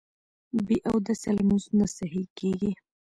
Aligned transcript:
بې 0.65 0.77
اودسه 0.89 1.29
لمونځ 1.37 1.65
نه 1.79 1.85
صحیح 1.97 2.27
کېږي 2.37 2.71